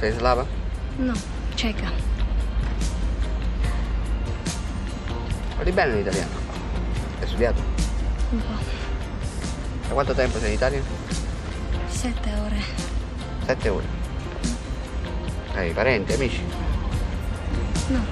Sei 0.00 0.12
slava? 0.12 0.46
No, 0.96 1.12
ceca. 1.54 1.90
Parli 5.56 5.72
bene 5.72 5.96
l'italiano? 5.96 6.30
Hai 7.20 7.26
studiato? 7.26 7.60
Un 8.30 8.38
po'. 8.38 8.64
Da 9.88 9.92
quanto 9.92 10.14
tempo 10.14 10.38
sei 10.38 10.48
in 10.48 10.54
Italia? 10.54 10.82
Sette 11.86 12.30
ore. 12.46 12.62
Sette 13.44 13.68
ore. 13.68 13.84
Hai 15.54 15.70
parenti, 15.72 16.14
amici? 16.14 16.42
No. 17.88 18.02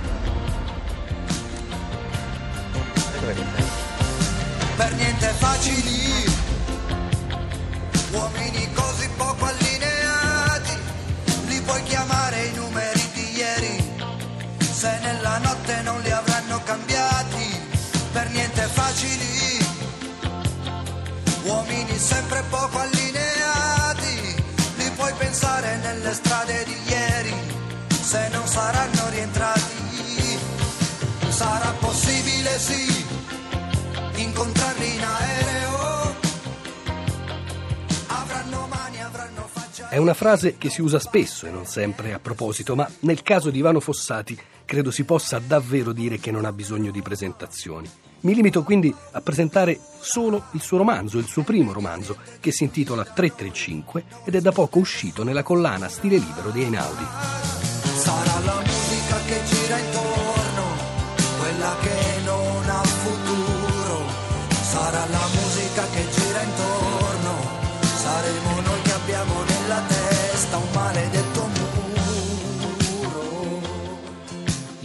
E 3.14 3.20
dove 3.20 3.34
sei? 3.34 3.46
per 4.76 4.94
niente 4.94 5.26
facili, 5.38 6.27
facili, 18.88 19.58
uomini 21.44 21.98
sempre 21.98 22.42
poco 22.48 22.78
allineati, 22.78 24.42
li 24.76 24.90
puoi 24.96 25.12
pensare 25.18 25.76
nelle 25.76 26.14
strade 26.14 26.64
di 26.64 26.74
ieri, 26.88 27.34
se 27.88 28.28
non 28.30 28.46
saranno 28.46 29.10
rientrati, 29.10 30.38
sarà 31.28 31.70
possibile 31.78 32.58
sì 32.58 33.04
incontrarli 34.14 34.94
in 34.94 35.02
aereo. 35.02 36.16
È 39.90 39.96
una 39.96 40.14
frase 40.14 40.58
che 40.58 40.70
si 40.70 40.80
usa 40.82 40.98
spesso 40.98 41.46
e 41.46 41.50
non 41.50 41.66
sempre 41.66 42.12
a 42.12 42.18
proposito, 42.18 42.74
ma 42.74 42.88
nel 43.00 43.22
caso 43.22 43.50
di 43.50 43.58
Ivano 43.58 43.80
Fossati 43.80 44.38
credo 44.64 44.90
si 44.90 45.04
possa 45.04 45.38
davvero 45.38 45.92
dire 45.92 46.18
che 46.18 46.30
non 46.30 46.44
ha 46.44 46.52
bisogno 46.52 46.90
di 46.90 47.02
presentazioni. 47.02 47.90
Mi 48.20 48.34
limito 48.34 48.64
quindi 48.64 48.92
a 49.12 49.20
presentare 49.20 49.78
solo 50.00 50.44
il 50.52 50.60
suo 50.60 50.78
romanzo, 50.78 51.18
il 51.18 51.26
suo 51.26 51.44
primo 51.44 51.72
romanzo, 51.72 52.16
che 52.40 52.50
si 52.50 52.64
intitola 52.64 53.04
335 53.04 54.04
ed 54.24 54.34
è 54.34 54.40
da 54.40 54.50
poco 54.50 54.80
uscito 54.80 55.22
nella 55.22 55.44
collana 55.44 55.88
Stile 55.88 56.16
Libero 56.16 56.50
di 56.50 56.64
Einaudi. 56.64 57.04
Sarà 57.96 58.40
la 58.44 58.60
musica 58.64 59.16
che 59.26 59.40
gira 59.44 59.78
intorno, 59.78 60.64
quella 61.38 61.76
che 61.80 62.20
non 62.24 62.68
ha 62.68 62.82
futuro. 62.82 64.02
Sarà 64.62 65.06
la 65.06 65.26
musica 65.26 65.47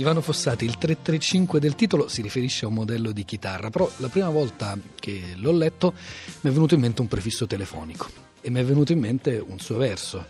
Ivano 0.04 0.20
Fossati, 0.20 0.66
il 0.66 0.78
335 0.78 1.62
del 1.62 1.76
titolo 1.76 2.09
si 2.09 2.22
riferisce 2.22 2.66
a 2.66 2.68
un 2.68 2.73
modello 2.73 3.14
di 3.14 3.23
chitarra, 3.23 3.70
però 3.70 3.90
la 4.00 4.10
prima 4.10 4.30
volta 4.30 4.78
che 5.00 5.32
l'ho 5.36 5.54
letto 5.54 5.94
mi 6.42 6.50
è 6.50 6.54
venuto 6.54 6.73
in 6.73 6.82
mente 6.82 7.00
un 7.00 7.08
prefisso 7.08 7.48
telefonico 7.48 8.10
e 8.42 8.50
mi 8.50 8.60
è 8.60 8.66
venuto 8.66 8.92
in 8.92 9.00
mente 9.00 9.38
un 9.38 9.60
suo 9.60 9.78
verso. 9.78 10.26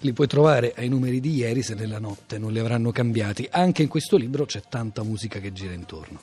Li 0.00 0.14
puoi 0.14 0.26
trovare 0.26 0.72
ai 0.74 0.88
numeri 0.88 1.20
di 1.20 1.34
ieri 1.34 1.60
se 1.60 1.74
nella 1.74 1.98
notte 1.98 2.38
non 2.38 2.50
li 2.50 2.60
avranno 2.60 2.92
cambiati. 2.92 3.46
Anche 3.50 3.82
in 3.82 3.88
questo 3.88 4.16
libro 4.16 4.46
c'è 4.46 4.62
tanta 4.66 5.02
musica 5.02 5.38
che 5.38 5.52
gira 5.52 5.74
intorno. 5.74 6.18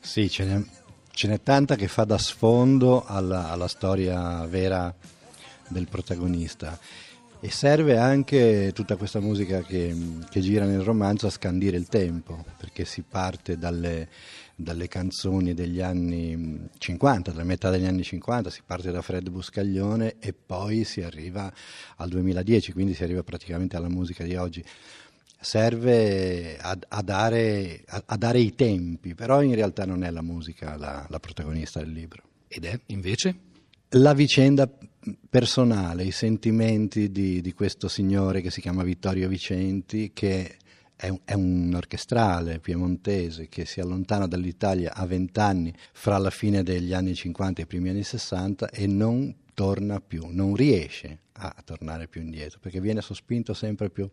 Sì, 0.00 0.30
ce 0.30 0.44
n'è, 0.46 0.62
ce 1.10 1.28
n'è 1.28 1.42
tanta 1.42 1.76
che 1.76 1.86
fa 1.86 2.04
da 2.04 2.16
sfondo 2.16 3.04
alla, 3.04 3.50
alla 3.50 3.68
storia 3.68 4.46
vera 4.46 4.94
del 5.68 5.86
protagonista 5.86 6.80
e 7.40 7.50
serve 7.50 7.98
anche 7.98 8.72
tutta 8.74 8.96
questa 8.96 9.20
musica 9.20 9.62
che, 9.62 9.94
che 10.28 10.40
gira 10.40 10.64
nel 10.64 10.80
romanzo 10.80 11.26
a 11.26 11.30
scandire 11.30 11.76
il 11.76 11.86
tempo, 11.86 12.44
perché 12.56 12.84
si 12.84 13.02
parte 13.02 13.58
dalle, 13.58 14.08
dalle 14.54 14.88
canzoni 14.88 15.54
degli 15.54 15.80
anni 15.80 16.68
50, 16.78 17.30
dalla 17.30 17.44
metà 17.44 17.70
degli 17.70 17.84
anni 17.84 18.02
50, 18.02 18.50
si 18.50 18.62
parte 18.64 18.90
da 18.90 19.02
Fred 19.02 19.28
Buscaglione 19.28 20.16
e 20.18 20.32
poi 20.32 20.84
si 20.84 21.02
arriva 21.02 21.52
al 21.96 22.08
2010, 22.08 22.72
quindi 22.72 22.94
si 22.94 23.04
arriva 23.04 23.22
praticamente 23.22 23.76
alla 23.76 23.90
musica 23.90 24.24
di 24.24 24.34
oggi 24.36 24.64
serve 25.38 26.56
a, 26.56 26.76
a, 26.88 27.02
dare, 27.02 27.84
a, 27.86 28.02
a, 28.06 28.16
dare, 28.16 28.40
i 28.40 28.54
tempi, 28.54 29.14
però 29.14 29.42
in 29.42 29.54
realtà 29.54 29.84
non 29.84 30.02
è 30.02 30.10
la 30.10 30.22
musica 30.22 30.76
la, 30.76 31.06
la, 31.08 31.20
protagonista 31.20 31.78
del 31.78 31.92
libro. 31.92 32.22
Ed 32.48 32.64
è 32.64 32.80
invece? 32.86 33.36
La 33.90 34.14
vicenda 34.14 34.68
personale, 35.30 36.02
i 36.02 36.10
sentimenti 36.10 37.12
di, 37.12 37.40
di 37.40 37.52
questo 37.52 37.86
signore 37.86 38.40
che 38.40 38.50
si 38.50 38.60
chiama 38.60 38.82
Vittorio 38.82 39.28
Vicenti, 39.28 40.10
che 40.12 40.56
è 40.96 41.08
un, 41.08 41.20
è 41.24 41.34
un, 41.34 41.72
orchestrale 41.72 42.58
piemontese 42.58 43.48
che 43.48 43.64
si 43.64 43.80
allontana 43.80 44.26
dall'Italia 44.26 44.92
a 44.92 45.06
vent'anni 45.06 45.72
fra 45.92 46.18
la 46.18 46.30
fine 46.30 46.64
degli 46.64 46.92
anni 46.92 47.14
50 47.14 47.60
e 47.60 47.64
i 47.64 47.66
primi 47.66 47.90
anni 47.90 48.02
60 48.02 48.70
e 48.70 48.88
non 48.88 49.32
torna 49.54 50.00
più, 50.00 50.26
non 50.30 50.56
riesce 50.56 51.20
a 51.32 51.54
tornare 51.64 52.08
più 52.08 52.22
indietro 52.22 52.58
perché 52.60 52.80
viene 52.80 53.02
sospinto 53.02 53.54
sempre 53.54 53.90
più 53.90 54.08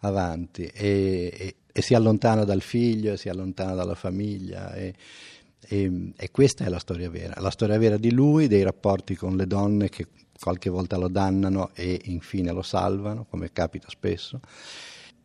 avanti 0.00 0.64
e, 0.66 1.32
e, 1.34 1.54
e 1.72 1.82
si 1.82 1.94
allontana 1.94 2.44
dal 2.44 2.60
figlio, 2.60 3.16
si 3.16 3.28
allontana 3.28 3.74
dalla 3.74 3.94
famiglia 3.94 4.74
e, 4.74 4.94
e, 5.60 6.12
questa 6.30 6.64
è 6.64 6.68
la 6.68 6.78
storia 6.78 7.10
vera, 7.10 7.40
la 7.40 7.50
storia 7.50 7.78
vera 7.78 7.96
di 7.96 8.10
lui, 8.10 8.46
dei 8.46 8.62
rapporti 8.62 9.14
con 9.14 9.36
le 9.36 9.46
donne 9.46 9.88
che 9.88 10.06
qualche 10.38 10.70
volta 10.70 10.96
lo 10.96 11.08
dannano 11.08 11.70
e 11.74 12.00
infine 12.04 12.52
lo 12.52 12.62
salvano, 12.62 13.26
come 13.28 13.52
capita 13.52 13.88
spesso, 13.90 14.40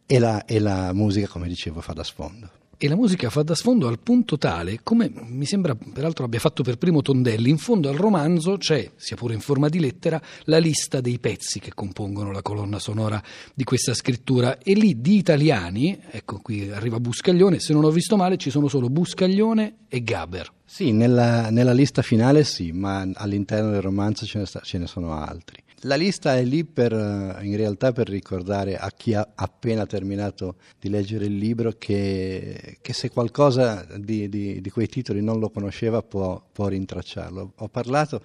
e 0.06 0.20
la, 0.20 0.46
e 0.46 0.60
la 0.60 0.92
musica, 0.94 1.28
come 1.28 1.48
dicevo, 1.48 1.82
fa 1.82 1.94
da 1.94 2.04
sfondo. 2.04 2.63
E 2.84 2.90
la 2.90 2.98
musica 2.98 3.30
fa 3.30 3.44
da 3.44 3.56
sfondo 3.56 3.88
al 3.88 4.00
punto 4.00 4.38
tale, 4.38 4.82
come 4.84 5.10
mi 5.10 5.46
sembra 5.46 5.74
peraltro 5.74 6.26
abbia 6.26 6.42
fatto 6.42 6.64
per 6.64 6.78
primo 6.78 7.02
Tondelli, 7.02 7.50
in 7.50 7.58
fondo 7.58 7.88
al 7.88 7.96
romanzo 7.96 8.58
c'è, 8.58 8.92
sia 8.98 9.16
pure 9.16 9.34
in 9.34 9.40
forma 9.40 9.70
di 9.70 9.80
lettera, 9.80 10.22
la 10.48 10.58
lista 10.58 11.00
dei 11.00 11.18
pezzi 11.18 11.62
che 11.62 11.72
compongono 11.74 12.34
la 12.34 12.42
colonna 12.42 12.80
sonora 12.80 13.24
di 13.54 13.64
questa 13.64 13.94
scrittura 13.94 14.58
e 14.58 14.74
lì 14.74 15.00
di 15.00 15.16
italiani, 15.16 15.98
ecco 16.12 16.40
qui 16.40 16.70
arriva 16.72 17.00
Buscaglione, 17.00 17.60
se 17.60 17.72
non 17.72 17.86
ho 17.86 17.90
visto 17.90 18.18
male 18.18 18.36
ci 18.36 18.50
sono 18.50 18.68
solo 18.68 18.90
Buscaglione 18.90 19.76
e 19.88 20.04
Gaber. 20.04 20.52
Sì, 20.66 20.92
nella, 20.92 21.50
nella 21.52 21.72
lista 21.72 22.02
finale 22.02 22.44
sì, 22.44 22.74
ma 22.74 23.08
all'interno 23.14 23.72
del 23.72 23.82
romanzo 23.82 24.26
ce 24.26 24.40
ne, 24.40 24.46
sta, 24.46 24.60
ce 24.60 24.78
ne 24.78 24.88
sono 24.88 25.14
altri. 25.14 25.63
La 25.86 25.96
lista 25.96 26.38
è 26.38 26.44
lì 26.44 26.64
per, 26.64 26.94
in 27.42 27.58
realtà 27.58 27.92
per 27.92 28.08
ricordare 28.08 28.78
a 28.78 28.90
chi 28.90 29.14
ha 29.14 29.34
appena 29.36 29.86
terminato 29.86 30.56
di 30.80 30.90
leggere 30.90 31.26
il 31.26 31.38
libro 31.38 31.74
che, 31.78 32.78
che 32.80 32.94
se 32.94 33.10
qualcosa 33.10 33.86
di, 33.98 34.30
di, 34.30 34.62
di, 34.62 34.70
quei 34.70 34.88
titoli 34.88 35.22
non 35.22 35.40
lo 35.40 35.50
conosceva 35.50 36.02
può, 36.02 36.42
può 36.52 36.68
rintracciarlo. 36.68 37.54
Ho 37.58 37.68
parlato 37.68 38.22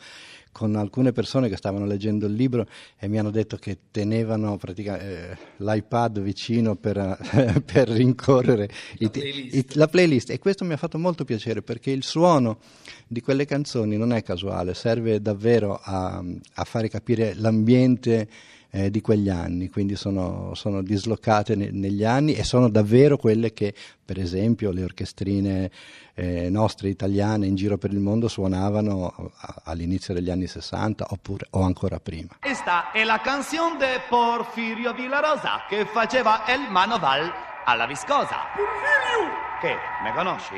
con 0.59 0.75
alcune 0.75 1.13
persone 1.13 1.49
che 1.49 1.57
stavano 1.57 1.87
leggendo 1.87 2.27
il 2.27 2.33
libro 2.33 2.67
e 2.99 3.07
mi 3.07 3.17
hanno 3.17 3.31
detto 3.31 3.59
che 3.59 3.79
tenevano 3.93 4.59
eh, 4.75 5.39
l'iPad 5.59 6.21
vicino 6.21 6.75
per, 6.75 7.63
per 7.65 7.89
rincorrere 7.89 8.69
la, 8.99 9.09
playlist. 9.09 9.55
I, 9.55 9.79
la 9.79 9.87
playlist 9.87 10.31
e 10.31 10.41
questo 10.41 10.65
mi 10.65 10.73
ha 10.73 10.77
fatto 10.77 10.99
molto 10.99 11.25
piacere 11.25 11.63
perché 11.63 11.93
il 11.93 12.03
suono 12.03 12.59
di 13.07 13.21
quelle 13.21 13.45
canzoni 13.45 13.97
non 13.97 14.13
è 14.13 14.25
casuale, 14.25 14.75
serve 14.75 15.23
davvero 15.23 15.79
a, 15.81 16.21
a 16.55 16.65
fare 16.65 16.89
capire 16.89 17.35
l'ambiente 17.35 18.29
eh, 18.71 18.91
di 18.91 19.01
quegli 19.01 19.29
anni, 19.29 19.69
quindi 19.71 19.97
sono, 19.97 20.55
sono 20.55 20.83
dislocate 20.83 21.55
ne, 21.57 21.71
negli 21.71 22.05
anni 22.05 22.35
e 22.35 22.45
sono 22.45 22.69
davvero 22.69 23.17
quelle 23.17 23.53
che, 23.53 23.75
per 24.05 24.19
esempio, 24.19 24.71
le 24.71 24.83
orchestrine 24.83 25.71
eh, 26.15 26.51
nostre 26.51 26.89
italiane 26.89 27.47
in 27.47 27.55
giro 27.55 27.79
per 27.79 27.93
il 27.93 28.01
mondo 28.01 28.29
suonavano 28.29 29.33
a, 29.37 29.63
all'inizio 29.65 30.13
degli 30.13 30.31
anni 30.31 30.47
60 30.47 31.07
oppure, 31.11 31.47
o 31.51 31.63
ancora 31.63 31.99
prima. 32.01 32.37
Questa 32.41 32.91
è 32.91 33.05
la 33.05 33.21
canzone 33.21 33.77
di 33.79 33.85
Porfirio 34.09 34.93
Villarosa 34.93 35.65
che 35.69 35.87
faceva 35.87 36.43
il 36.49 36.71
manoval 36.71 37.33
alla 37.65 37.87
viscosa. 37.87 38.37
Porfirio! 38.55 39.47
Che, 39.61 39.75
me 40.03 40.13
conosci? 40.15 40.57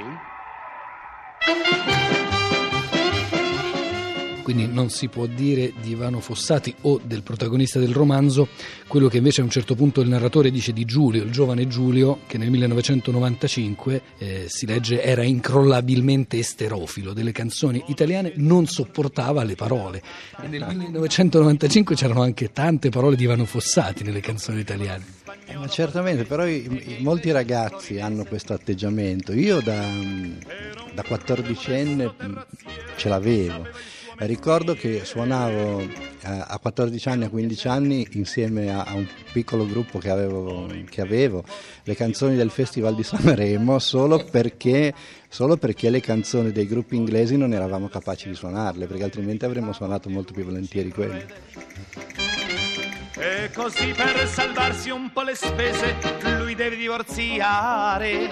Quindi 4.52 4.72
non 4.72 4.90
si 4.90 5.06
può 5.06 5.26
dire 5.26 5.72
di 5.80 5.90
Ivano 5.90 6.18
Fossati 6.18 6.74
o 6.82 7.00
del 7.02 7.22
protagonista 7.22 7.78
del 7.78 7.92
romanzo 7.92 8.48
quello 8.88 9.06
che 9.06 9.18
invece 9.18 9.42
a 9.42 9.44
un 9.44 9.50
certo 9.50 9.76
punto 9.76 10.00
il 10.00 10.08
narratore 10.08 10.50
dice 10.50 10.72
di 10.72 10.84
Giulio, 10.84 11.22
il 11.22 11.30
giovane 11.30 11.68
Giulio, 11.68 12.22
che 12.26 12.36
nel 12.36 12.50
1995 12.50 14.02
eh, 14.18 14.46
si 14.48 14.66
legge 14.66 15.04
era 15.04 15.22
incrollabilmente 15.22 16.38
esterofilo, 16.38 17.12
delle 17.12 17.30
canzoni 17.30 17.80
italiane 17.86 18.32
non 18.36 18.66
sopportava 18.66 19.44
le 19.44 19.54
parole. 19.54 20.02
E 20.42 20.48
nel 20.48 20.66
1995 20.66 21.94
c'erano 21.94 22.22
anche 22.22 22.50
tante 22.50 22.88
parole 22.88 23.14
di 23.14 23.22
Ivano 23.22 23.44
Fossati 23.44 24.02
nelle 24.02 24.20
canzoni 24.20 24.58
italiane. 24.58 25.04
Eh, 25.46 25.56
ma 25.56 25.68
certamente, 25.68 26.24
però 26.24 26.44
i, 26.44 26.96
i, 26.98 27.02
molti 27.02 27.30
ragazzi 27.30 28.00
hanno 28.00 28.24
questo 28.24 28.52
atteggiamento. 28.52 29.32
Io 29.32 29.60
da, 29.60 29.80
da 30.92 31.04
14enne 31.06 32.44
ce 32.96 33.08
l'avevo 33.08 33.68
Ricordo 34.22 34.74
che 34.74 35.06
suonavo 35.06 35.80
eh, 35.80 35.88
a 36.22 36.58
14 36.60 37.08
anni, 37.08 37.24
a 37.24 37.30
15 37.30 37.68
anni, 37.68 38.06
insieme 38.12 38.70
a, 38.70 38.92
un 38.92 39.06
piccolo 39.32 39.64
gruppo 39.66 39.98
che 39.98 40.10
avevo, 40.10 40.66
che 40.90 41.00
avevo, 41.00 41.42
le 41.84 41.94
canzoni 41.94 42.36
del 42.36 42.50
Festival 42.50 42.94
di 42.94 43.02
Sanremo 43.02 43.78
solo 43.78 44.22
perché, 44.22 44.92
solo 45.26 45.56
perché 45.56 45.88
le 45.88 46.00
canzoni 46.00 46.52
dei 46.52 46.66
gruppi 46.66 46.96
inglesi 46.96 47.38
non 47.38 47.54
eravamo 47.54 47.88
capaci 47.88 48.28
di 48.28 48.34
suonarle, 48.34 48.86
perché 48.86 49.04
altrimenti 49.04 49.46
avremmo 49.46 49.72
suonato 49.72 50.10
molto 50.10 50.34
più 50.34 50.44
volentieri 50.44 50.90
quelle. 50.90 51.26
E 53.16 53.50
così 53.54 53.94
per 53.96 54.26
salvarsi 54.28 54.90
un 54.90 55.10
po' 55.12 55.22
le 55.22 55.34
spese 55.34 55.96
lui 56.36 56.54
deve 56.54 56.76
divorziare. 56.76 58.28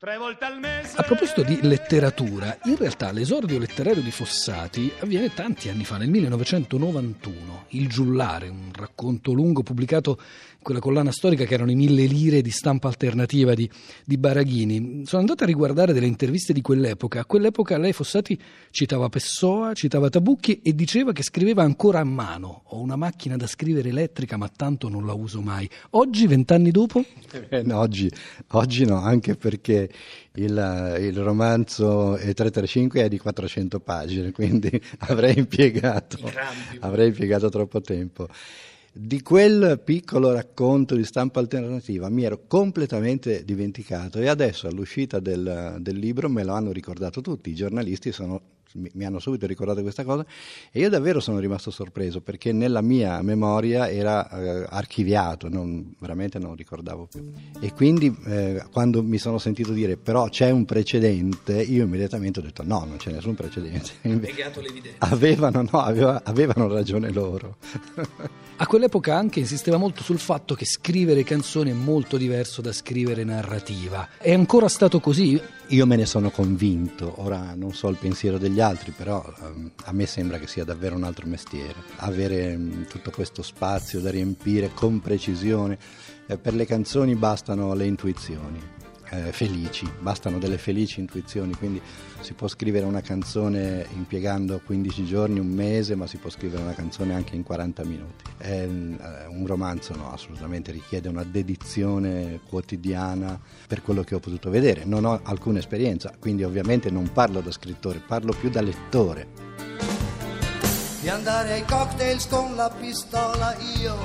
A 0.00 1.02
proposito 1.02 1.42
di 1.42 1.58
letteratura, 1.62 2.56
in 2.66 2.76
realtà 2.76 3.10
l'esordio 3.10 3.58
letterario 3.58 4.00
di 4.00 4.12
Fossati 4.12 4.92
avviene 5.00 5.34
tanti 5.34 5.70
anni 5.70 5.84
fa, 5.84 5.96
nel 5.96 6.08
1991. 6.08 7.64
Il 7.70 7.88
Giullare, 7.88 8.46
un 8.46 8.70
racconto 8.72 9.32
lungo 9.32 9.64
pubblicato 9.64 10.20
quella 10.68 10.82
collana 10.82 11.12
storica 11.12 11.46
che 11.46 11.54
erano 11.54 11.70
i 11.70 11.74
mille 11.74 12.04
lire 12.04 12.42
di 12.42 12.50
stampa 12.50 12.88
alternativa 12.88 13.54
di, 13.54 13.70
di 14.04 14.18
Baraghini. 14.18 15.06
Sono 15.06 15.22
andato 15.22 15.44
a 15.44 15.46
riguardare 15.46 15.94
delle 15.94 16.04
interviste 16.04 16.52
di 16.52 16.60
quell'epoca. 16.60 17.20
A 17.20 17.24
quell'epoca 17.24 17.78
lei, 17.78 17.94
Fossati, 17.94 18.38
citava 18.70 19.08
Pessoa, 19.08 19.72
citava 19.72 20.10
Tabucchi 20.10 20.60
e 20.60 20.74
diceva 20.74 21.12
che 21.12 21.22
scriveva 21.22 21.62
ancora 21.62 22.00
a 22.00 22.04
mano. 22.04 22.64
Ho 22.66 22.82
una 22.82 22.96
macchina 22.96 23.38
da 23.38 23.46
scrivere 23.46 23.88
elettrica, 23.88 24.36
ma 24.36 24.50
tanto 24.54 24.90
non 24.90 25.06
la 25.06 25.14
uso 25.14 25.40
mai. 25.40 25.66
Oggi, 25.92 26.26
vent'anni 26.26 26.70
dopo? 26.70 27.02
Eh, 27.48 27.62
no, 27.62 27.78
oggi, 27.78 28.12
oggi 28.48 28.84
no, 28.84 29.00
anche 29.00 29.36
perché 29.36 29.88
il, 30.34 30.96
il, 31.00 31.16
romanzo 31.16 32.12
335 32.20 33.04
è 33.04 33.08
di 33.08 33.16
400 33.16 33.80
pagine, 33.80 34.32
quindi 34.36 34.70
avrei 34.98 35.38
impiegato, 35.38 36.18
avrei 36.80 37.08
impiegato 37.08 37.48
troppo 37.48 37.80
tempo. 37.80 38.28
Di 38.92 39.22
quel 39.22 39.80
piccolo 39.84 40.32
racconto 40.32 40.96
di 40.96 41.04
stampa 41.04 41.40
alternativa 41.40 42.08
mi 42.08 42.24
ero 42.24 42.46
completamente 42.46 43.44
dimenticato 43.44 44.18
e 44.18 44.28
adesso 44.28 44.66
all'uscita 44.66 45.20
del, 45.20 45.76
del 45.78 45.96
libro 45.96 46.28
me 46.28 46.42
lo 46.42 46.54
hanno 46.54 46.72
ricordato 46.72 47.20
tutti, 47.20 47.50
i 47.50 47.54
giornalisti 47.54 48.12
sono 48.12 48.40
mi, 48.74 49.04
hanno 49.04 49.18
subito 49.18 49.46
ricordato 49.46 49.82
questa 49.82 50.04
cosa 50.04 50.24
e 50.70 50.80
io 50.80 50.88
davvero 50.88 51.20
sono 51.20 51.38
rimasto 51.38 51.70
sorpreso 51.70 52.20
perché 52.20 52.52
nella 52.52 52.82
mia 52.82 53.22
memoria 53.22 53.88
era 53.90 54.28
eh, 54.30 54.66
archiviato, 54.68 55.48
non, 55.48 55.94
veramente 55.98 56.38
non 56.38 56.54
ricordavo 56.54 57.08
più. 57.10 57.32
E 57.60 57.72
quindi 57.72 58.14
eh, 58.26 58.64
quando 58.70 59.02
mi 59.02 59.18
sono 59.18 59.38
sentito 59.38 59.72
dire 59.72 59.96
però 59.96 60.28
c'è 60.28 60.50
un 60.50 60.64
precedente, 60.64 61.62
io 61.62 61.84
immediatamente 61.84 62.40
ho 62.40 62.42
detto 62.42 62.62
no, 62.64 62.84
non 62.84 62.96
c'è 62.96 63.12
nessun 63.12 63.34
precedente. 63.34 63.90
Negato 64.02 64.60
l'evidenza. 64.60 64.98
Avevano, 64.98 65.62
no, 65.62 65.80
aveva, 65.80 66.22
avevano 66.24 66.68
ragione 66.68 67.10
loro. 67.10 67.56
A 68.60 68.66
quell'epoca 68.66 69.16
anche 69.16 69.38
insisteva 69.38 69.76
molto 69.76 70.02
sul 70.02 70.18
fatto 70.18 70.56
che 70.56 70.64
scrivere 70.64 71.22
canzoni 71.22 71.70
è 71.70 71.74
molto 71.74 72.16
diverso 72.16 72.60
da 72.60 72.72
scrivere 72.72 73.22
narrativa. 73.22 74.08
È 74.18 74.32
ancora 74.32 74.68
stato 74.68 74.98
così? 74.98 75.40
Io 75.70 75.84
me 75.84 75.96
ne 75.96 76.06
sono 76.06 76.30
convinto, 76.30 77.12
ora 77.16 77.52
non 77.54 77.74
so 77.74 77.88
il 77.88 77.98
pensiero 77.98 78.38
degli 78.38 78.58
altri, 78.58 78.90
però 78.90 79.22
um, 79.40 79.70
a 79.84 79.92
me 79.92 80.06
sembra 80.06 80.38
che 80.38 80.46
sia 80.46 80.64
davvero 80.64 80.96
un 80.96 81.04
altro 81.04 81.26
mestiere. 81.26 81.74
Avere 81.96 82.54
um, 82.54 82.86
tutto 82.86 83.10
questo 83.10 83.42
spazio 83.42 84.00
da 84.00 84.10
riempire 84.10 84.70
con 84.72 85.00
precisione, 85.00 85.78
eh, 86.26 86.38
per 86.38 86.54
le 86.54 86.64
canzoni 86.64 87.14
bastano 87.16 87.74
le 87.74 87.84
intuizioni 87.84 88.77
eh, 89.10 89.32
felici, 89.32 89.90
bastano 90.00 90.38
delle 90.38 90.58
felici 90.58 91.00
intuizioni, 91.00 91.54
quindi 91.54 91.80
si 92.20 92.32
può 92.34 92.48
scrivere 92.48 92.84
una 92.84 93.00
canzone 93.00 93.86
impiegando 93.94 94.60
15 94.64 95.04
giorni, 95.04 95.38
un 95.38 95.48
mese, 95.48 95.94
ma 95.94 96.06
si 96.06 96.16
può 96.16 96.30
scrivere 96.30 96.62
una 96.62 96.74
canzone 96.74 97.14
anche 97.14 97.34
in 97.36 97.42
40 97.42 97.84
minuti. 97.84 98.24
È 98.36 98.50
eh, 98.50 98.66
un 98.66 99.44
romanzo 99.46 99.94
no, 99.94 100.12
assolutamente 100.12 100.72
richiede 100.72 101.08
una 101.08 101.24
dedizione 101.24 102.40
quotidiana 102.48 103.38
per 103.66 103.82
quello 103.82 104.02
che 104.02 104.14
ho 104.14 104.20
potuto 104.20 104.50
vedere. 104.50 104.84
Non 104.84 105.04
ho 105.04 105.20
alcuna 105.22 105.58
esperienza, 105.58 106.12
quindi 106.18 106.44
ovviamente 106.44 106.90
non 106.90 107.10
parlo 107.12 107.40
da 107.40 107.50
scrittore, 107.50 108.02
parlo 108.04 108.34
più 108.38 108.50
da 108.50 108.60
lettore. 108.60 109.46
Di 111.00 111.08
andare 111.08 111.52
ai 111.52 111.64
cocktails 111.64 112.26
con 112.26 112.54
la 112.56 112.70
pistola 112.70 113.56
io 113.80 113.96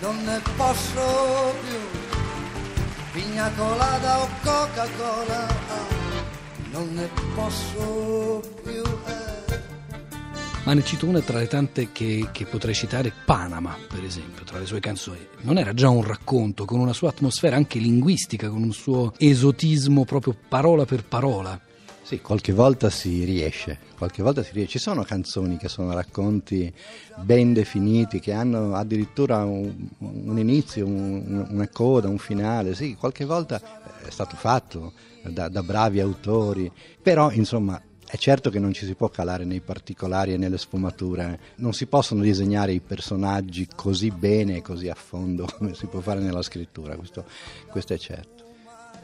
non 0.00 0.16
ne 0.24 0.40
posso 0.56 1.54
più 1.62 2.11
pigna 3.12 3.50
colada 3.56 4.22
o 4.22 4.28
Coca-Cola, 4.42 5.46
non 6.72 6.94
ne 6.94 7.08
posso 7.34 8.42
più. 8.62 8.82
Eh. 8.82 9.60
Ma 10.64 10.72
ne 10.72 10.82
cito 10.82 11.06
una 11.06 11.20
tra 11.20 11.38
le 11.38 11.46
tante 11.46 11.92
che, 11.92 12.28
che, 12.32 12.46
potrei 12.46 12.74
citare, 12.74 13.12
Panama, 13.26 13.76
per 13.88 14.02
esempio, 14.02 14.44
tra 14.44 14.58
le 14.58 14.64
sue 14.64 14.80
canzoni. 14.80 15.18
Non 15.40 15.58
era 15.58 15.74
già 15.74 15.90
un 15.90 16.02
racconto, 16.02 16.64
con 16.64 16.80
una 16.80 16.94
sua 16.94 17.10
atmosfera 17.10 17.56
anche 17.56 17.78
linguistica, 17.78 18.48
con 18.48 18.62
un 18.62 18.72
suo 18.72 19.12
esotismo 19.18 20.04
proprio 20.04 20.34
parola 20.48 20.86
per 20.86 21.04
parola. 21.04 21.60
Sì, 22.02 22.20
qualche 22.20 22.52
volta 22.52 22.90
si 22.90 23.24
riesce, 23.24 23.78
qualche 23.96 24.22
volta 24.22 24.42
si 24.42 24.50
riesce. 24.52 24.72
Ci 24.72 24.78
sono 24.78 25.04
canzoni 25.04 25.56
che 25.56 25.68
sono 25.68 25.94
racconti 25.94 26.72
ben 27.16 27.52
definiti, 27.52 28.18
che 28.18 28.32
hanno 28.32 28.74
addirittura 28.74 29.44
un, 29.44 29.88
un 29.98 30.38
inizio, 30.38 30.84
un, 30.84 31.46
una 31.48 31.68
coda, 31.68 32.08
un 32.08 32.18
finale. 32.18 32.74
Sì, 32.74 32.96
qualche 32.96 33.24
volta 33.24 33.60
è 34.04 34.10
stato 34.10 34.34
fatto 34.36 34.92
da, 35.22 35.48
da 35.48 35.62
bravi 35.62 36.00
autori, 36.00 36.70
però 37.00 37.30
insomma 37.30 37.80
è 38.04 38.16
certo 38.16 38.50
che 38.50 38.58
non 38.58 38.74
ci 38.74 38.84
si 38.84 38.94
può 38.94 39.08
calare 39.08 39.44
nei 39.44 39.60
particolari 39.60 40.34
e 40.34 40.36
nelle 40.36 40.58
sfumature, 40.58 41.40
non 41.56 41.72
si 41.72 41.86
possono 41.86 42.20
disegnare 42.22 42.72
i 42.72 42.80
personaggi 42.80 43.66
così 43.74 44.10
bene 44.10 44.56
e 44.56 44.60
così 44.60 44.88
a 44.88 44.94
fondo 44.94 45.46
come 45.56 45.74
si 45.74 45.86
può 45.86 46.00
fare 46.00 46.20
nella 46.20 46.42
scrittura, 46.42 46.96
questo, 46.96 47.24
questo 47.70 47.94
è 47.94 47.98
certo 47.98 48.31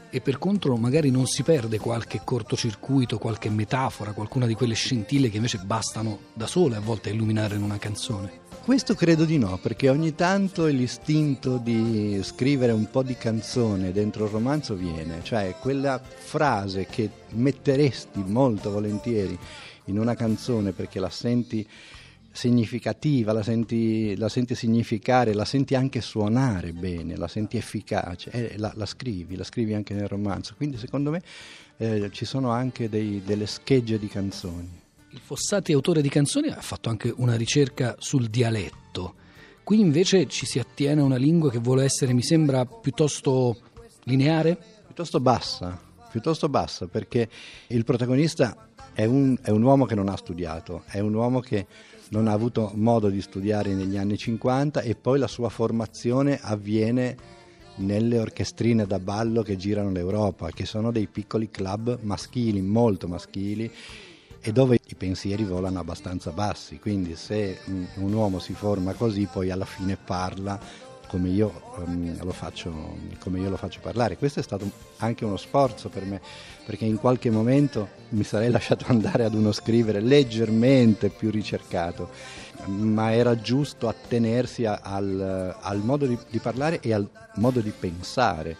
e 0.09 0.21
per 0.21 0.37
contro 0.37 0.75
magari 0.75 1.11
non 1.11 1.27
si 1.27 1.43
perde 1.43 1.79
qualche 1.79 2.21
cortocircuito, 2.23 3.17
qualche 3.17 3.49
metafora, 3.49 4.13
qualcuna 4.13 4.45
di 4.45 4.55
quelle 4.55 4.73
scintille 4.73 5.29
che 5.29 5.37
invece 5.37 5.59
bastano 5.59 6.19
da 6.33 6.47
sole 6.47 6.75
a 6.75 6.81
volte 6.81 7.09
a 7.09 7.13
illuminare 7.13 7.55
in 7.55 7.63
una 7.63 7.77
canzone. 7.77 8.47
Questo 8.63 8.93
credo 8.93 9.25
di 9.25 9.37
no, 9.37 9.57
perché 9.57 9.89
ogni 9.89 10.13
tanto 10.13 10.65
l'istinto 10.65 11.57
di 11.57 12.19
scrivere 12.21 12.71
un 12.71 12.89
po' 12.91 13.01
di 13.01 13.15
canzone 13.15 13.91
dentro 13.91 14.25
il 14.25 14.31
romanzo 14.31 14.75
viene, 14.75 15.23
cioè 15.23 15.55
quella 15.59 15.99
frase 15.99 16.85
che 16.85 17.09
metteresti 17.31 18.23
molto 18.25 18.69
volentieri 18.69 19.37
in 19.85 19.97
una 19.97 20.13
canzone 20.13 20.71
perché 20.71 20.99
la 20.99 21.09
senti 21.09 21.67
significativa, 22.31 23.33
la 23.33 23.43
senti, 23.43 24.15
la 24.15 24.29
senti, 24.29 24.55
significare, 24.55 25.33
la 25.33 25.45
senti 25.45 25.75
anche 25.75 26.01
suonare 26.01 26.71
bene, 26.73 27.15
la 27.15 27.27
senti 27.27 27.57
efficace, 27.57 28.29
eh, 28.31 28.57
la, 28.57 28.71
la, 28.75 28.85
scrivi, 28.85 29.35
la 29.35 29.43
scrivi 29.43 29.73
anche 29.73 29.93
nel 29.93 30.07
romanzo. 30.07 30.53
Quindi 30.55 30.77
secondo 30.77 31.11
me 31.11 31.21
eh, 31.77 32.09
ci 32.11 32.25
sono 32.25 32.51
anche 32.51 32.89
dei, 32.89 33.21
delle 33.25 33.45
schegge 33.45 33.97
di 33.99 34.07
canzoni. 34.07 34.69
Il 35.11 35.19
Fossati, 35.23 35.73
autore 35.73 36.01
di 36.01 36.09
canzoni, 36.09 36.49
ha 36.49 36.61
fatto 36.61 36.89
anche 36.89 37.11
una 37.17 37.35
ricerca 37.35 37.95
sul 37.97 38.27
dialetto. 38.27 39.15
Qui 39.63 39.79
invece 39.79 40.27
ci 40.27 40.45
si 40.45 40.59
attiene 40.59 41.01
a 41.01 41.03
una 41.03 41.15
lingua 41.15 41.49
che 41.49 41.59
vuole 41.59 41.83
essere, 41.83 42.13
mi 42.13 42.23
sembra, 42.23 42.65
piuttosto 42.65 43.57
lineare? 44.03 44.57
Piuttosto 44.85 45.19
bassa, 45.19 45.79
piuttosto 46.11 46.47
bassa, 46.49 46.87
perché 46.87 47.27
il 47.67 47.83
protagonista 47.83 48.68
è 48.99 49.05
un, 49.05 49.37
è 49.41 49.49
un 49.49 49.61
uomo 49.61 49.85
che 49.85 49.95
non 49.95 50.09
ha 50.09 50.17
studiato, 50.17 50.83
è 50.87 50.99
un 50.99 51.13
uomo 51.13 51.39
che 51.39 51.67
non 52.09 52.27
ha 52.27 52.33
avuto 52.33 52.71
modo 52.73 53.07
di 53.07 53.21
studiare 53.21 53.73
negli 53.73 53.95
anni 53.95 54.17
50 54.17 54.81
e 54.81 54.95
poi 54.95 55.17
la 55.17 55.27
sua 55.27 55.47
formazione 55.47 56.37
avviene 56.41 57.15
nelle 57.75 58.19
orchestrine 58.19 58.85
da 58.85 58.99
ballo 58.99 59.41
che 59.41 59.55
girano 59.55 59.91
l'Europa, 59.91 60.49
che 60.49 60.65
sono 60.65 60.91
dei 60.91 61.07
piccoli 61.07 61.49
club 61.49 61.99
maschili, 62.01 62.61
molto 62.61 63.07
maschili, 63.07 63.71
e 64.41 64.51
dove 64.51 64.79
i 64.85 64.95
pensieri 64.95 65.45
volano 65.45 65.79
abbastanza 65.79 66.31
bassi. 66.31 66.77
Quindi 66.77 67.15
se 67.15 67.57
un 67.67 68.11
uomo 68.11 68.39
si 68.39 68.51
forma 68.51 68.91
così, 68.91 69.29
poi 69.31 69.49
alla 69.49 69.63
fine 69.63 69.95
parla 69.95 70.59
come 71.09 71.29
io, 71.29 71.73
um, 71.77 72.23
lo 72.23 72.31
faccio, 72.31 72.71
come 73.17 73.39
io 73.39 73.49
lo 73.49 73.57
faccio 73.57 73.79
parlare. 73.81 74.15
Questo 74.15 74.39
è 74.39 74.43
stato 74.43 74.69
anche 74.97 75.25
uno 75.25 75.37
sforzo 75.37 75.89
per 75.89 76.05
me, 76.05 76.21
perché 76.65 76.85
in 76.85 76.97
qualche 76.97 77.31
momento 77.31 77.89
mi 78.09 78.23
sarei 78.23 78.49
lasciato 78.51 78.85
andare 78.87 79.23
ad 79.23 79.33
uno 79.33 79.51
scrivere 79.51 80.01
leggermente 80.01 81.09
più 81.09 81.31
ricercato, 81.31 82.11
ma 82.67 83.11
era 83.11 83.35
giusto 83.41 83.87
attenersi 83.87 84.65
al, 84.65 85.57
al, 85.59 85.79
modo 85.83 86.05
di, 86.05 86.17
di, 86.29 86.37
parlare 86.37 86.79
e 86.79 86.93
al 86.93 87.09
modo 87.35 87.59
di 87.59 87.73
pensare 87.77 88.55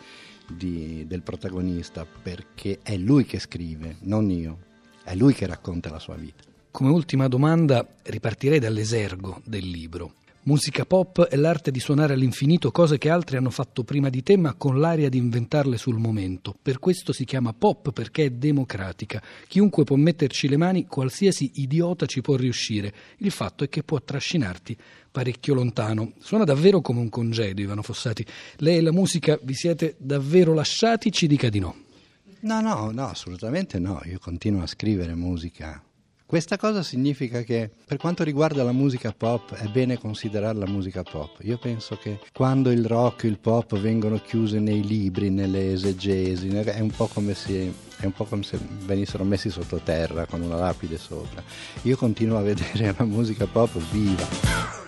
di, 0.48 1.06
del 1.08 1.22
protagonista, 1.22 2.04
perché 2.06 2.80
è 2.82 2.98
lui 2.98 3.26
che 3.26 3.38
scrive, 3.38 3.98
non 4.02 4.32
io, 4.32 4.58
è 5.04 5.14
lui 5.14 5.36
che 5.36 5.46
racconta 5.46 5.92
la 5.92 6.00
sua 6.00 6.16
vita. 6.16 6.44
Come 6.72 6.90
ultima 6.90 7.28
domanda 7.28 7.86
ripartirei 8.04 8.58
dall'esergo 8.58 9.40
del 9.44 9.68
libro 9.68 10.14
Musica 10.50 10.84
pop 10.84 11.26
è 11.26 11.36
l'arte 11.36 11.70
di 11.70 11.80
suonare 11.80 12.14
all'infinito 12.14 12.72
cose 12.72 12.98
che 12.98 13.12
altri 13.12 13.38
hanno 13.38 13.52
fatto 13.52 13.84
prima 13.84 14.10
di 14.10 14.24
te, 14.24 14.36
ma 14.36 14.56
con 14.56 14.80
l'aria 14.80 15.08
di 15.08 15.20
inventarle 15.20 15.78
sul 15.78 16.00
momento. 16.00 16.56
Per 16.60 16.80
questo 16.80 17.14
si 17.14 17.24
chiama 17.24 17.54
pop, 17.54 17.92
perché 17.92 18.26
è 18.26 18.30
democratica. 18.32 19.22
Chiunque 19.48 19.84
può 19.84 19.96
metterci 19.96 20.48
le 20.48 20.58
mani, 20.58 20.88
qualsiasi 20.88 21.52
idiota 21.58 22.08
ci 22.08 22.22
può 22.22 22.36
riuscire. 22.36 22.92
Il 23.18 23.30
fatto 23.30 23.64
è 23.64 23.70
che 23.70 23.84
può 23.84 24.02
trascinarti 24.02 24.76
parecchio 25.12 25.54
lontano. 25.54 26.14
Suona 26.18 26.46
davvero 26.46 26.82
come 26.82 27.00
un 27.00 27.10
congedo, 27.10 27.62
Ivano 27.62 27.84
Fossati. 27.84 28.26
Lei 28.56 28.78
e 28.78 28.82
la 28.82 28.92
musica 28.92 29.38
vi 29.44 29.54
siete 29.54 29.98
davvero 30.00 30.56
lasciati? 30.56 31.12
Ci 31.12 31.28
dica 31.28 31.50
di 31.50 31.60
no. 31.60 31.76
No, 32.40 32.60
no, 32.60 32.90
no, 32.90 33.08
assolutamente 33.08 33.78
no. 33.78 34.02
Io 34.06 34.18
continuo 34.18 34.64
a 34.64 34.68
scrivere 34.68 35.14
musica 35.14 35.80
questa 36.30 36.58
cosa 36.58 36.84
significa 36.84 37.42
che 37.42 37.72
per 37.88 37.98
quanto 37.98 38.24
riguarda 38.24 38.64
la 38.64 38.72
musica 38.72 39.12
pop 39.12 39.56
è 39.56 39.66
bene 39.66 39.98
considerarla 39.98 40.68
musica 40.68 41.02
pop. 41.02 41.40
Io 41.42 41.58
penso 41.58 41.98
che 41.98 42.20
quando 42.32 42.70
il 42.70 42.86
rock 42.86 43.24
e 43.24 43.30
il 43.30 43.40
pop 43.40 43.76
vengono 43.80 44.22
chiuse 44.22 44.60
nei 44.60 44.86
libri, 44.86 45.32
nelle 45.32 45.72
esegesi, 45.72 46.48
è 46.50 46.80
un 46.82 46.92
po' 46.92 47.08
come 47.08 47.34
se, 47.34 47.74
un 48.04 48.12
po 48.12 48.26
come 48.26 48.44
se 48.44 48.60
venissero 48.86 49.24
messi 49.24 49.50
sottoterra 49.50 50.28
con 50.28 50.44
una 50.44 50.58
lapide 50.58 51.00
sopra. 51.00 51.44
Io 51.82 51.98
continuo 51.98 52.38
a 52.38 52.44
vedere 52.44 52.94
la 52.96 53.06
musica 53.06 53.48
pop 53.48 53.76
viva. 53.90 54.79